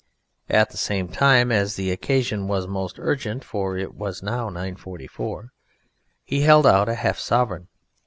At 0.49 0.71
the 0.71 0.77
same 0.79 1.09
time 1.09 1.51
as 1.51 1.75
the 1.75 1.91
occasion 1.91 2.47
was 2.47 2.65
most 2.67 2.97
urgent 2.97 3.43
(for 3.43 3.77
it 3.77 3.93
was 3.93 4.23
now 4.23 4.49
9.44) 4.49 5.49
he 6.23 6.41
held 6.41 6.65
out 6.65 6.87
half 6.87 7.17
a 7.19 7.21
sovereign. 7.21 7.67